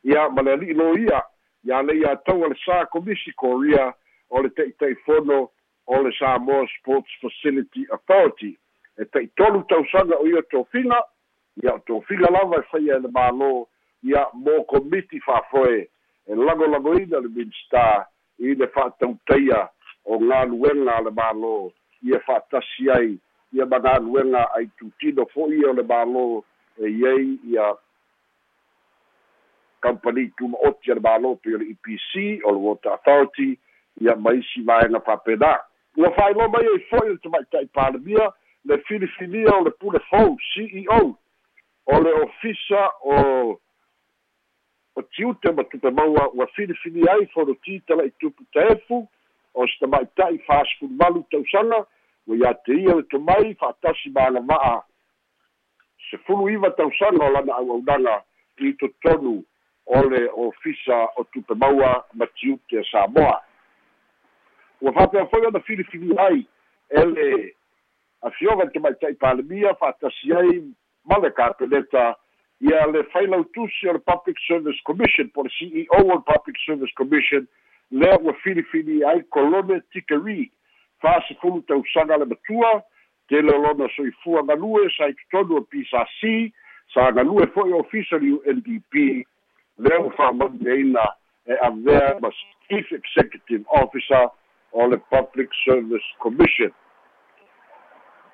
Ia 0.03 0.29
ma 0.29 0.41
le 0.41 0.51
ali'i 0.53 0.73
lo 0.73 0.97
ia 0.97 1.21
ia 1.63 1.81
le 1.83 1.97
ia 1.99 2.15
tau 2.25 2.47
le 2.47 2.55
sa 2.65 2.85
komisi 2.85 3.33
korea 3.35 3.93
o 4.29 4.41
le 4.41 4.49
taʻitaʻifono 4.49 5.49
o 5.87 6.01
le 6.03 6.11
samoa 6.19 6.67
sports 6.79 7.09
facility 7.21 7.85
authority. 7.91 8.57
E 8.97 9.03
taʻitolu 9.03 9.65
tausaga 9.67 10.17
o 10.19 10.27
ia 10.27 10.41
tofiga 10.51 11.01
ia 11.63 11.73
o 11.73 11.79
tofiga 11.79 12.31
lava 12.31 12.59
e 12.59 12.67
faia 12.71 12.97
e 12.97 12.99
le 12.99 13.09
mālō 13.09 13.65
ia 14.03 14.25
mo 14.33 14.63
komiti 14.63 15.19
fa'afoe 15.19 15.87
e 16.27 16.35
lagolagoina 16.35 17.19
le 17.19 17.27
minista 17.27 18.05
i 18.39 18.55
le 18.55 18.67
fa'atautaia 18.67 19.67
o 20.05 20.19
galuega 20.19 20.95
a 20.95 21.01
le 21.01 21.11
mālō 21.11 21.71
ia 22.03 22.19
fa'atasi 22.19 22.91
ai 22.91 23.17
ia 23.53 23.65
ma 23.65 23.79
galuega 23.79 24.45
ai 24.55 24.67
tutino 24.77 25.25
fo'i 25.33 25.63
o 25.65 25.73
le 25.73 25.83
mālō 25.83 26.25
e 26.77 26.89
iai 26.89 27.39
ia 27.53 27.73
company 29.81 30.27
tumaoti 30.37 30.91
a 30.91 30.95
le 30.95 31.01
mālō 31.01 31.35
pe 31.43 31.55
o 31.55 31.61
le 31.61 31.71
epc 31.73 32.45
o 32.45 32.51
le 32.51 32.59
water 32.67 32.93
authority 32.97 33.57
ia 34.01 34.15
ma 34.15 34.33
isi 34.33 34.61
vaega 34.61 34.99
fa'apena 34.99 35.55
ua 35.97 36.11
fa'ailoa 36.17 36.47
mai 36.47 36.67
ai 36.73 36.83
fo'i 36.91 37.09
le 37.09 37.17
tamaʻitaʻi 37.23 37.71
palemia 37.73 38.29
le 38.65 38.77
filifilia 38.87 39.55
o 39.57 39.63
le 39.63 39.71
pule 39.71 39.99
fou 40.09 40.37
ceo 40.53 41.01
o 41.85 41.99
le 42.03 42.13
ofisa 42.23 42.89
o 43.01 43.59
o 44.95 45.01
tiute 45.01 45.51
ma 45.51 45.63
tupe 45.63 45.89
maua 45.91 46.29
ua 46.33 46.47
filifili 46.47 47.09
ai 47.09 47.25
foloti 47.33 47.79
tala 47.87 48.03
i 48.03 48.11
tupu 48.19 48.43
taefu 48.53 49.07
o 49.59 49.67
se 49.67 49.75
tamaʻitaʻi 49.83 50.39
fasfulumalu 50.47 51.25
tausaga 51.31 51.79
ua 52.27 52.37
iā 52.39 52.51
te 52.65 52.77
ia 52.79 52.95
le 52.95 53.03
tomai 53.11 53.51
fa'atasi 53.59 54.11
malava'a 54.15 54.77
se 56.09 56.19
fulu 56.27 56.47
iva 56.53 56.71
tausaga 56.77 57.25
o 57.27 57.31
lana 57.35 57.57
auaunaga 57.59 58.15
i 58.63 58.71
totonu 58.79 59.35
o 59.85 60.03
le 60.11 60.23
ofisa 60.45 61.01
o 61.17 61.25
tupe 61.33 61.55
maua 61.55 62.05
ma 62.13 62.27
tiute 62.39 62.83
samoa. 62.91 63.39
Ua 64.81 64.93
fa'apea 64.93 65.27
foi 65.31 65.45
ona 65.47 65.59
filifili 65.59 66.15
ai 66.27 66.45
e 66.89 67.05
le 67.13 67.27
afioga 68.21 68.63
le 68.63 68.71
tamaʻitaʻi 68.77 69.19
palemia 69.19 69.75
fa'atasi 69.83 70.35
ai 70.39 70.57
ma 71.03 71.19
le 71.19 71.35
kapeleta 71.35 72.15
ia 72.61 72.87
le 72.87 73.03
failautusi 73.11 73.89
o 73.89 73.93
le 73.93 73.99
public 73.99 74.39
service 74.47 74.79
commission 74.85 75.27
po 75.33 75.43
le 75.43 75.51
ceo 75.59 75.99
o 75.99 76.03
le 76.15 76.23
public 76.31 76.57
service 76.65 76.95
commission 76.95 77.47
lea 77.91 78.17
ua 78.19 78.33
filifili 78.33 79.05
ai 79.05 79.23
kolone 79.23 79.81
tikeri 79.91 80.51
fa'asefulu 81.01 81.61
tausaga 81.61 82.17
le 82.17 82.25
matua 82.25 82.83
tele 83.27 83.55
olona 83.55 83.89
soifua 83.95 84.43
galue 84.43 84.89
sai 84.97 85.13
totonu 85.13 85.57
o 85.57 85.61
pisasi 85.61 86.53
sa 86.93 87.11
galue 87.11 87.47
fo'i 87.47 87.73
official 87.73 88.23
undp 88.45 88.93
lea 89.77 89.99
ua 89.99 90.11
fa'amanuiaina 90.11 91.07
e 91.45 91.53
avea 91.61 92.19
ma 92.21 92.29
chief 92.67 92.91
executive 92.91 93.65
officer 93.69 94.29
o 94.71 94.87
le 94.87 94.97
public 94.97 95.49
service 95.65 96.05
commission. 96.19 96.71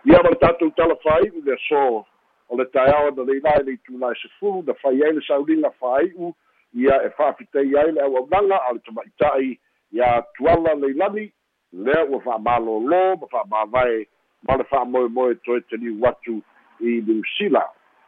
Ia 0.06 0.24
ma 0.24 0.30
le 0.30 0.36
tatou 0.36 0.72
talafai'u 0.72 1.42
le 1.46 1.58
so 1.68 2.06
o 2.50 2.58
le 2.58 2.66
taeao 2.66 3.12
na 3.16 3.24
leilā 3.24 3.62
i 3.62 3.64
le 3.66 4.16
sefulu 4.22 4.64
na 4.68 4.74
fai 4.82 5.04
ai 5.04 5.14
le 5.14 5.22
sauliga 5.28 5.72
fāi'u 5.80 6.34
ia 6.76 7.04
e 7.04 7.10
fa'afitei 7.18 7.78
ai 7.78 7.92
le 7.92 8.02
auaunaga 8.02 8.60
a 8.70 8.74
le 8.74 8.80
tamaʻita'i 8.80 9.58
ia 9.92 10.24
tuala 10.38 10.76
leilani 10.76 11.32
lea 11.72 12.06
ua 12.06 12.20
fa'amālōlō 12.26 13.02
ma 13.22 13.28
fa'amāvae 13.32 14.06
ma 14.48 14.58
le 14.58 14.64
fa'amoemoe 14.72 15.36
toe 15.46 15.62
taliu 15.70 16.00
atu 16.08 16.42
i 16.80 17.02
niusila 17.08 17.64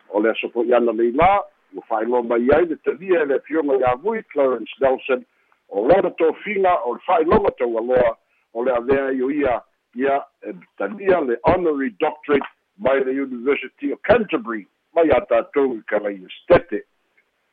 o 0.09 0.19
le 0.19 0.31
aso 0.31 0.49
fo'i 0.49 0.73
ana 0.73 0.91
leilā 0.91 1.29
ua 1.73 1.83
fa'ailoa 1.87 2.23
mai 2.23 2.47
ai 2.55 2.65
le 2.65 2.75
talia 2.83 3.21
e 3.21 3.25
le 3.25 3.35
afioga 3.35 3.79
iavui 3.79 4.23
clarence 4.33 4.75
nelson. 4.81 5.25
O 5.69 5.87
lona 5.87 6.11
tofiga 6.11 6.75
o 6.85 6.93
le 6.93 6.99
fa'ailoga 7.05 7.51
taualoa 7.59 8.17
o 8.53 8.63
le 8.63 8.71
avea 8.71 9.11
io 9.11 9.31
ia 9.31 9.61
ia 9.95 10.23
e 10.41 10.53
talia 10.77 11.19
le 11.21 11.39
honorary 11.43 11.91
doctorate 11.99 12.47
mai 12.77 12.99
le 13.03 13.11
University 13.11 13.91
of 13.91 14.01
Canterbury 14.01 14.67
mai 14.93 15.09
a 15.11 15.21
tātou 15.21 15.75
i 15.75 15.81
kalai 15.87 16.15
estete. 16.29 16.83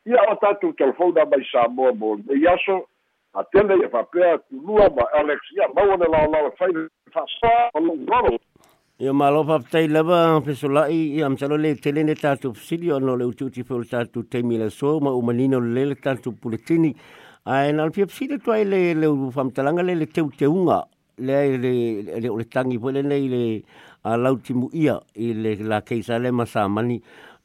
Ia 0.05 0.21
o 0.29 0.35
tātou 0.37 0.75
telefona 0.77 1.25
mai 1.25 1.41
Samoa 1.49 1.95
mo 1.97 2.19
le 2.21 2.37
iaso, 2.37 2.83
a 3.33 3.45
tele 3.49 3.79
ia 3.81 3.89
whapea 3.89 4.37
tulua 4.51 4.91
ma 4.93 5.07
Alex, 5.17 5.41
ia 5.57 5.69
maua 5.73 5.97
le 5.97 6.09
lao 6.13 6.29
lao 6.29 6.51
whai 6.61 6.73
whasa 7.15 7.53
o 7.73 7.81
long 7.81 8.05
roro. 8.05 8.37
Ia 9.01 9.15
malo 9.17 9.45
paptai 9.49 9.89
lava 9.89 10.43
pesolai 10.45 11.17
ia 11.17 11.25
amsalo 11.27 11.57
le 11.57 11.73
tele 11.81 12.05
ne 12.05 12.13
tātou 12.15 12.53
fsili 12.53 12.93
o 12.93 13.01
no 13.01 13.17
le 13.17 13.25
ututi 13.25 13.65
fo 13.65 13.81
le 13.81 13.89
tātou 13.89 14.29
teimi 14.29 14.61
le 14.61 14.69
so 14.69 15.01
ma 15.01 15.11
umanino 15.11 15.59
le 15.61 15.87
le 15.95 15.97
tātou 15.97 16.37
puletini. 16.37 16.93
Ai 17.47 17.73
na 17.73 17.89
le 17.89 18.07
fsili 18.07 18.39
tuai 18.39 18.69
le 18.69 18.93
le 18.93 19.09
whamtalanga 19.09 19.83
le 19.83 19.97
le 20.03 20.07
teu 20.07 20.29
teunga 20.37 20.85
le 21.17 21.57
le 21.57 21.73
le 22.21 22.29
o 22.29 22.37
le 22.37 22.45
tangi 22.45 22.79
po 22.79 22.91
le 22.91 23.01
nei 23.03 23.29
le 23.29 23.43
a 24.05 24.19
lau 24.19 24.37
timu 24.37 24.69
ia 24.73 25.01
i 25.17 25.33
le 25.33 25.57
la 25.65 25.81
keisa 25.81 26.19
le 26.19 26.31
masa 26.31 26.69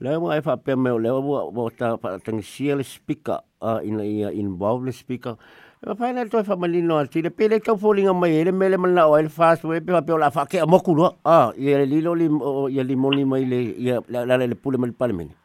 Le 0.01 0.17
mo 0.17 0.31
e 0.31 0.39
whapea 0.39 0.77
meo 0.77 0.97
le 0.97 1.09
o 1.11 1.51
mo 1.51 1.69
ta 1.69 1.97
tangi 2.23 2.41
sia 2.41 2.75
le 2.75 2.83
speaker 2.83 3.43
uh, 3.61 3.83
in 3.83 3.99
ia 3.99 4.31
involve 4.31 4.85
le 4.85 4.93
speaker. 4.93 5.35
E 5.83 5.87
whapai 5.87 6.13
na 6.15 6.23
toi 6.23 6.41
whamani 6.41 6.81
no 6.81 6.99
ati 6.99 7.21
le 7.21 7.29
pele 7.29 7.59
kau 7.59 7.75
fōlinga 7.75 8.15
mai 8.15 8.45
le 8.45 8.51
mele 8.51 8.77
mana 8.79 9.09
o 9.11 9.19
fast 9.27 9.65
we 9.65 9.81
pe 9.81 9.91
whapea 9.91 10.17
la 10.17 10.29
whake 10.29 10.55
a 10.63 10.65
moku 10.65 10.95
roa. 10.95 11.15
Ah, 11.25 11.51
i 11.51 11.75
le 11.75 11.85
lilo 11.85 12.15
li 12.15 12.29
ia 12.71 12.83
li 12.83 12.95
moni 12.95 13.25
mai 13.25 13.43
le 13.43 13.59
ia 13.75 13.99
la 14.07 14.37
le 14.37 14.55
pule 14.55 14.77
mai 14.77 14.91
palemeni. 14.91 15.35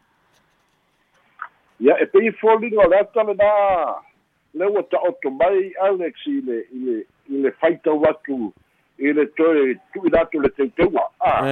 Ia 1.80 1.98
e 1.98 2.06
pei 2.06 2.30
fōlinga 2.38 2.86
le 2.86 3.34
na 3.34 3.50
le 4.54 4.70
ua 4.70 4.82
ta 4.86 5.02
oto 5.02 5.30
mai 5.30 5.74
Alex 5.82 6.14
i 6.30 6.38
le 6.46 6.62
i 6.70 6.78
le 6.78 6.96
i 7.26 7.42
le 7.42 7.50
whaita 7.60 7.90
watu 7.90 8.52
i 9.02 9.10
le 9.10 9.26
toe 9.34 9.74
tui 9.92 10.10
natu 10.14 10.38
le 10.38 10.48
teuteua. 10.54 11.10
Ah, 11.18 11.42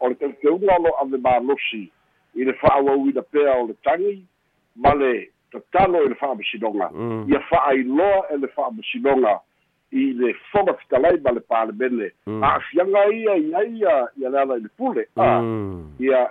o 0.00 0.08
le 0.08 0.14
teuteunga 0.18 0.74
lo 0.82 0.90
ave 0.98 1.16
mālosi 1.16 1.86
i 2.34 2.44
le 2.44 2.54
whaawau 2.62 3.08
i 3.08 3.12
na 3.12 3.22
pea 3.22 3.54
o 3.58 3.66
le 3.66 3.74
tangi, 3.84 4.24
ma 4.76 4.94
le 4.94 5.30
tatalo 5.52 6.04
i 6.04 6.08
le 6.08 6.16
whaabasinonga. 6.20 6.90
Mm. 6.92 7.26
Ia 7.28 7.40
whaailoa 7.50 8.26
e 8.30 8.36
le 8.36 8.48
whaabasinonga 8.56 9.40
i 9.92 10.12
le 10.12 10.34
whonga 10.52 10.74
fitalai 10.74 11.20
ma 11.20 11.32
le 11.32 11.40
pālemene. 11.40 12.10
Mm. 12.26 12.44
A 12.44 12.60
fianga 12.60 13.06
ia 13.12 13.36
ia 13.36 13.64
ia 13.64 14.08
ia 14.16 14.30
lana 14.30 14.54
i 14.54 14.60
le 14.60 14.68
pule. 14.76 15.06
Ah, 15.16 15.40
mm. 15.42 15.96
ia 15.98 16.30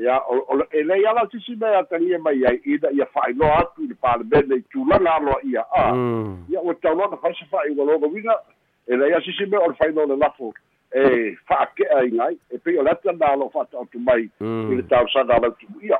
ia 0.00 0.20
o 0.28 0.62
e 0.70 0.82
lei 0.82 1.06
ala 1.06 1.26
tisi 1.26 1.56
mea 1.56 1.82
tangia 1.84 2.18
mai 2.18 2.46
ai 2.46 2.60
ida 2.64 2.90
ia 2.90 3.06
whaailoa 3.14 3.58
atu 3.58 3.82
i 3.82 3.88
le 3.88 3.94
pālemene 3.94 4.60
i 4.60 4.64
tūlanga 4.74 5.16
aloa 5.16 5.40
ia. 5.42 5.64
Mm. 5.92 6.44
ia 6.48 6.60
o 6.60 6.74
taulona 6.74 7.18
whaisa 7.22 7.46
whaaiwaloga 7.52 8.06
winga 8.06 8.38
e 8.86 8.96
lei 8.96 9.12
asisi 9.12 9.46
me 9.46 9.56
o 9.56 9.68
le 9.68 9.74
faino 9.74 10.06
le 10.06 10.16
lafo 10.16 10.54
e 10.96 11.36
fa'ake'a 11.48 12.02
i 12.08 12.10
gai 12.16 12.34
e 12.48 12.58
pei 12.58 12.78
o 12.80 12.82
le 12.82 12.90
ata 12.96 13.12
na 13.12 13.36
lo 13.36 13.52
fa'ata'otu 13.52 13.98
mai 14.00 14.24
i 14.40 14.74
le 14.80 14.84
tausaga 14.88 15.36
a 15.36 15.42
lautu'uia 15.44 15.98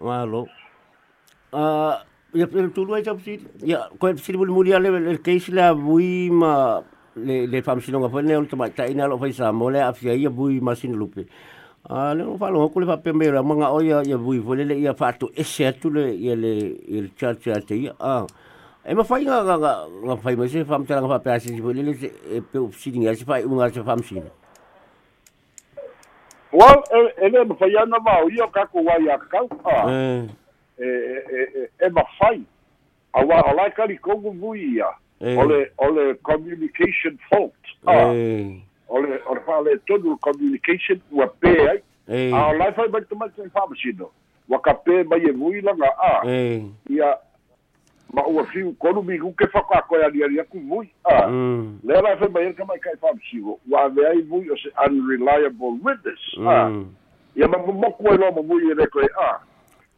malo 0.00 0.46
a 1.52 1.62
ia 2.34 2.46
pe 2.46 2.62
tulu 2.74 2.94
ai 2.94 3.02
tapsi 3.02 3.38
ia 3.66 3.78
ko 3.98 4.14
sili 4.16 4.38
muli 4.38 4.52
muli 4.54 4.74
ale 4.74 4.88
le 4.90 5.18
keisi 5.18 5.52
la 5.52 5.74
bui 5.74 6.30
ma 6.30 6.80
le 7.16 7.46
le 7.46 7.62
famsino 7.62 7.98
nga 7.98 8.08
fane 8.08 8.36
o 8.36 8.44
tama 8.46 8.70
ta 8.70 8.86
ina 8.86 9.08
lo 9.10 9.18
fai 9.18 9.32
sa 9.32 9.52
mo 9.52 9.70
le 9.70 9.82
afia 9.82 10.14
ia 10.14 10.30
bui 10.30 10.60
ma 10.60 10.74
sin 10.74 10.94
lupe. 10.94 11.26
A 11.90 12.14
le 12.14 12.22
no 12.22 12.38
falo 12.38 12.68
ko 12.70 12.80
le 12.80 12.86
fa 12.86 12.96
pe 13.02 13.12
mera 13.12 13.42
manga 13.42 13.72
o 13.74 13.80
ia 13.82 14.02
ia 14.06 14.16
bui 14.16 14.38
fo 14.38 14.54
le 14.54 14.78
ia 14.78 14.94
fa 14.94 15.12
tu 15.12 15.26
ese 15.34 15.66
atu 15.66 15.90
le 15.90 16.14
ia 16.14 16.36
le 16.36 16.52
il 16.86 17.10
chacha 17.18 17.60
te 17.66 17.74
ia. 17.74 17.92
A 17.98 18.26
E 18.84 18.94
ma 18.94 19.04
fai 19.04 19.24
nga 19.24 19.44
nga 19.44 19.56
nga 19.86 20.16
fai 20.16 20.36
ma 20.36 20.48
se 20.48 20.64
fam 20.64 20.86
tanga 20.86 21.08
fa 21.08 21.18
pe 21.18 21.30
asi 21.30 21.48
si 21.48 21.60
le 21.60 21.92
e 22.32 22.40
pe 22.40 22.58
sitting 22.72 23.06
asi 23.08 23.24
fai 23.24 23.44
unga 23.44 23.68
se 23.68 23.82
fam 23.82 24.02
sin. 24.02 24.24
Well, 26.50 26.82
e 27.20 27.28
le 27.28 27.44
ma 27.44 27.54
fai 27.60 27.76
ana 27.76 28.00
ma 28.00 28.24
io 28.32 28.48
ka 28.48 28.64
ko 28.72 28.80
wai 28.80 29.04
a 29.08 29.18
kau. 29.18 29.48
E 29.88 30.28
e 30.80 31.68
e 31.78 31.88
ma 31.90 32.02
fai. 32.18 32.40
A 33.12 33.24
wa 33.24 33.42
o 33.50 33.54
lai 33.54 33.70
kari 33.70 33.98
kongu 33.98 34.32
vui 34.32 34.76
ia. 34.76 34.88
O 35.20 35.44
le 35.44 35.70
o 35.76 35.90
le 35.90 36.14
communication 36.22 37.18
fault. 37.28 37.52
E 37.84 38.64
o 38.88 38.98
le 38.98 39.20
o 39.28 39.34
le 39.34 39.40
fa 39.44 39.60
le 39.60 39.76
todo 39.86 40.16
communication 40.24 41.00
wa 41.12 41.26
pe 41.26 41.52
ai. 41.68 41.82
A 42.32 42.48
o 42.48 42.56
lai 42.56 42.72
fai 42.72 42.88
ba 42.88 43.00
te 43.04 43.14
mai 43.14 43.28
te 43.36 43.44
fam 43.52 43.76
sino. 43.76 44.08
Wa 44.48 44.58
ka 44.58 44.72
pe 44.72 45.04
mai 45.04 45.20
e 45.20 45.32
vui 45.32 45.60
langa 45.60 45.92
a. 46.00 46.24
Ia 46.88 47.18
ma 48.12 48.26
ua 48.26 48.44
fiu 48.46 48.72
konu 48.72 49.02
mi 49.02 49.18
ku 49.18 49.32
ke 49.32 49.46
whaka 49.54 49.82
koe 49.88 50.02
ali 50.04 50.24
ali 50.24 50.40
aku 50.40 50.58
vui. 50.60 50.90
Ah, 51.04 51.28
mm. 51.28 51.78
Lea 51.84 52.02
lai 52.02 52.16
whai 52.18 52.28
mai 52.28 52.52
ka 52.52 52.64
mai 52.64 52.78
kai 52.78 52.94
whamsigo. 53.02 53.58
Wa 53.70 53.84
ave 53.84 54.06
ai 54.06 54.22
vui 54.22 54.50
o 54.50 54.56
se 54.56 54.70
unreliable 54.86 55.78
witness. 55.82 56.22
Ah, 56.46 56.70
ia 57.36 57.48
ma 57.48 57.58
moku 57.58 58.14
e 58.14 58.16
loma 58.16 58.42
vui 58.42 58.70
e 58.70 58.74
reko 58.74 59.00
e 59.00 59.08
ah. 59.20 59.38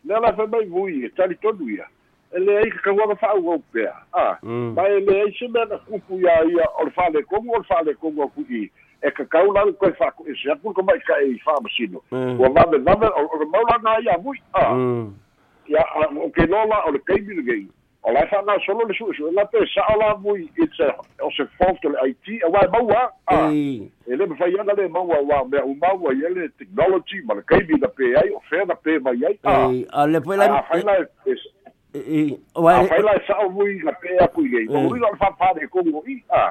Lea 0.04 0.21
lai 0.21 0.33
whai 0.37 0.47
mai 0.47 0.66
vui 0.66 1.04
e 1.04 1.09
tali 1.09 1.37
tonu 1.37 1.69
ia. 1.69 1.87
E 2.33 2.38
le 2.38 2.59
ai 2.59 2.71
ka 2.71 2.92
waka 2.92 3.26
whau 3.26 3.52
au 3.52 3.62
pēa. 3.73 3.97
Ah, 4.12 4.38
ma 4.42 4.88
e 4.88 5.00
le 5.00 5.23
ai 5.23 5.33
se 5.38 5.49
mea 5.49 5.64
na 5.64 5.78
kupu 5.78 6.21
ia 6.21 6.45
ia 6.45 6.69
o 6.78 6.85
le 6.85 6.92
whale 6.97 7.23
kongu 7.23 7.52
o 7.57 7.59
le 7.59 7.66
whale 7.71 7.95
kongu 7.95 8.23
a 8.23 8.28
kui. 8.28 8.71
E 9.02 9.11
ka 9.11 9.25
kaulang 9.25 9.73
koe 9.81 9.90
whako 9.99 10.25
e 10.28 10.35
se 10.37 10.50
aku 10.52 10.75
ka 10.75 10.83
mai 10.83 11.00
ka 11.00 11.16
e 11.25 11.40
whamasino. 11.47 12.02
Wa 12.12 12.49
vame 12.49 12.78
vame 12.78 13.09
o 13.09 13.38
le 13.40 13.47
maulanga 13.47 14.00
ia 14.04 14.19
vui. 14.19 14.37
Ah, 14.52 14.76
ia 15.66 15.85
o 16.21 16.28
ke 16.28 16.45
lola 16.47 16.85
o 16.87 16.92
le 16.92 16.99
keimi 17.09 17.35
le 17.40 17.42
gei. 17.42 17.69
O 18.04 18.12
lai 18.12 18.26
whanga 18.26 18.59
solo 18.66 18.85
le 18.87 18.94
suesu, 18.94 19.30
la 19.32 19.44
pe 19.44 19.59
sa 19.75 19.82
ala 19.92 20.16
mui, 20.18 20.49
it's 20.56 20.80
a, 20.80 20.90
o 21.23 21.30
se 21.30 21.44
fault 21.59 21.78
le 21.85 21.94
IT, 22.09 22.42
a 22.42 22.50
wai 22.50 22.66
maua, 22.73 23.12
a, 23.30 23.50
e 23.52 24.16
le 24.16 24.26
mwhai 24.26 24.59
anga 24.59 24.75
le 24.75 24.88
maua 24.88 25.21
wa, 25.23 25.44
mea 25.44 25.64
u 25.64 25.75
maua 25.75 26.14
i 26.14 26.25
ele 26.26 26.49
technology, 26.59 27.23
ma 27.25 27.35
le 27.35 27.42
kaimi 27.42 27.78
na 27.80 27.88
pe 27.88 28.14
ai, 28.18 28.30
o 28.35 28.42
whea 28.50 28.64
na 28.66 28.75
pe 28.75 28.99
mai 28.99 29.23
ai, 29.23 29.38
a, 29.92 30.06
le 30.06 30.21
pwela, 30.21 30.50
a 30.50 30.64
whaila 30.73 30.99
e, 31.94 32.38
a 32.54 32.61
whaila 32.61 33.14
e 33.14 33.23
sa 33.26 33.38
o 33.47 33.49
mui 33.50 33.78
na 33.85 33.92
pe 33.92 34.18
a 34.18 34.26
kui 34.28 34.50
gei, 34.50 34.66
o 34.66 34.82
whapare 35.21 35.71
kongo 35.71 36.02
i, 36.06 36.18
a, 36.30 36.50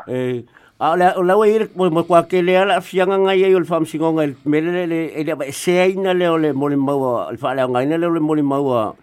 a 0.81 0.95
le 0.97 1.11
o 1.19 1.21
lawa 1.21 1.45
i 1.45 1.67
mo 1.75 1.91
mo 1.91 2.03
kwa 2.07 2.23
ke 2.23 2.39
le 2.41 2.55
ala 2.57 2.79
fianga 2.81 3.19
ngai 3.19 3.43
ai 3.43 3.53
o 3.53 3.59
le 3.59 3.67
fam 3.69 3.85
singonga 3.85 4.25
me 4.45 4.61
le 4.61 4.87
le 4.87 5.01
e 5.13 5.23
le 5.23 5.51
se 5.51 5.77
ai 5.77 5.93
na 5.93 6.13
le 6.13 6.25
o 6.25 6.37
le 6.41 6.53
mo 6.53 6.71
le 6.71 6.75
maua 6.75 7.29
le 7.29 7.37
fa 7.37 7.53
le 7.53 7.67
ngai 7.67 7.85
le 7.85 8.07
o 8.07 8.09
le 8.09 8.19
mo 8.19 8.33
le 8.33 8.41
maua. 8.41 8.95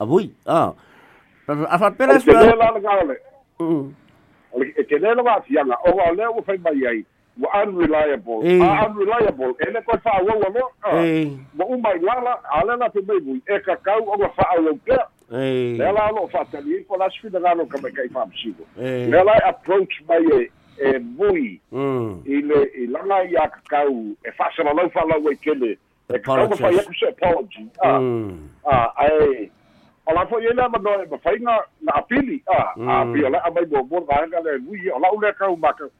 A 0.00 0.04
vui 0.04 0.30
ah 0.46 0.72
a 1.48 1.78
fa 1.78 1.90
pera 1.90 2.20
se 2.20 2.32
la 2.32 2.54
la 2.54 2.80
ga 2.80 3.02
le. 3.04 3.16
Mm. 3.60 3.94
E 4.56 4.82
ke 4.84 4.98
le 4.98 5.14
la 5.14 5.40
fianga. 5.40 5.76
O 5.86 5.94
wa 5.96 6.10
le 6.10 6.26
o 6.26 6.42
fai 6.42 6.58
mai 6.58 6.86
ai 6.86 7.04
wa 7.38 7.62
unreliable. 7.62 8.40
A 8.62 8.86
unreliable. 8.86 9.54
E 9.60 9.70
le 9.70 9.82
koe 9.82 9.98
fa'auaua 9.98 10.48
loa 10.54 10.70
ma 11.54 11.64
uma 11.64 11.90
i 11.94 11.98
lala 12.00 12.40
a 12.50 12.64
le 12.64 12.76
la 12.76 12.88
pe 12.88 13.00
mai 13.06 13.20
mui 13.20 13.42
e 13.46 13.58
kakau 13.60 14.08
oga 14.08 14.28
fa'auau 14.36 14.78
pea 14.84 15.06
lea 15.30 15.92
la 15.92 16.10
lo'o 16.10 16.28
fa'ataliai 16.28 16.84
po 16.88 16.96
lasfinagalo 16.96 17.66
ka 17.66 17.78
mai 17.82 17.92
kai 17.92 18.08
fa'amasino 18.08 18.64
lea 18.76 19.24
la 19.24 19.34
approach 19.48 20.00
mai 20.08 20.24
e 20.32 20.50
e 20.78 20.98
mui. 20.98 21.60
I 21.72 22.40
le 22.42 22.60
i 22.74 22.86
langa 22.86 23.22
i 23.24 23.36
a 23.36 23.48
kakau 23.48 24.16
e 24.24 24.30
fa'asalalau 24.32 24.90
fa'alau 24.90 25.28
ai 25.28 25.36
kele 25.36 25.76
e 26.08 26.18
kakau 26.18 26.48
ma 26.48 26.56
fai 26.56 26.78
aku 26.78 26.94
se 26.94 27.06
apology. 27.08 27.68
A 27.82 28.00
a 28.64 28.92
ae 29.04 29.50
o 30.06 30.12
la 30.14 30.26
fo 30.26 30.38
yele 30.40 30.62
ma 30.68 30.78
no 30.78 30.90
e 31.02 31.06
mawhaiga 31.10 31.66
na 31.82 31.92
apili. 31.94 32.42
A 32.46 32.74
a 32.76 33.04
pia 33.12 33.28
la 33.30 33.42
mai 33.54 33.66
bo 33.66 33.82
bo 33.82 34.00
ga 34.06 34.26
ga 34.26 34.40
le 34.40 34.58
lui 34.58 34.88
o 34.90 34.98
la 34.98 35.12
ule 35.12 35.32
ka 35.38 35.50
u 35.50 35.56
maka 35.56 35.90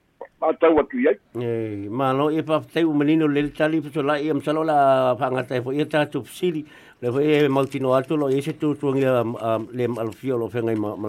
ma 0.40 0.52
tau 0.52 0.78
atu 0.78 0.98
ye 0.98 1.18
e 1.40 1.88
ma 1.90 2.12
no 2.12 2.30
e 2.30 2.42
pa 2.42 2.62
tau 2.72 2.92
menino 2.92 3.26
le 3.26 3.50
tali 3.52 3.82
so 3.92 4.02
la 4.02 4.18
e 4.18 4.32
msalo 4.32 4.64
la 4.64 5.16
fo 5.18 5.72
e 5.72 5.86
ta 5.86 6.06
tu 6.06 6.24
sili. 6.24 6.64
Le 6.98 7.10
fo 7.12 7.20
e 7.20 7.46
mautino 7.48 7.92
alto 7.92 8.16
lo 8.16 8.28
e 8.28 8.40
se 8.40 8.56
tu 8.56 8.74
tu 8.74 8.88
ngia 8.94 9.24
le 9.72 9.84
al 9.98 10.12
fio 10.14 10.38
lo 10.38 10.48
fenga 10.48 10.74
ma 10.74 10.96
ma 10.96 11.08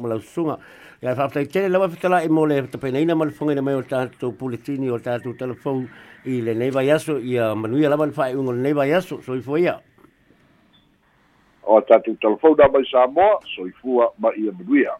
ma 0.00 0.08
la 0.08 0.18
sunga 0.18 0.58
ya 1.00 1.14
fa 1.14 1.28
tai 1.28 1.46
tele 1.46 1.68
la 1.68 1.88
fa 1.88 2.08
la 2.08 2.22
e 2.22 2.28
mo 2.28 2.44
le 2.44 2.66
te 2.66 2.76
pena 2.76 2.98
ina 2.98 3.14
mal 3.14 3.30
fonga 3.30 3.54
na 3.54 3.62
mai 3.62 3.74
o 3.74 3.82
ta 3.82 4.08
tu 4.18 4.32
puletini 4.34 4.90
o 4.90 4.98
ta 4.98 5.18
tu 5.20 5.36
telefon 5.36 5.86
i 6.24 6.40
le 6.42 6.54
neva 6.54 6.82
yaso 6.82 7.18
i 7.18 7.38
a 7.38 7.54
manuia 7.54 7.88
la 7.88 7.96
mal 7.96 8.10
fa 8.10 8.26
un 8.34 8.50
neva 8.60 8.84
yaso 8.84 9.22
so 9.22 9.34
i 9.34 9.40
fo 9.40 9.56
ia 9.56 9.78
o 11.68 11.80
tatou 11.82 12.16
talafou 12.16 12.56
na 12.56 12.68
mai 12.68 12.84
sa 12.90 13.06
moa 13.06 13.40
soifua 13.54 14.12
ma 14.18 14.32
ia 14.36 14.52
manuia 14.52 14.92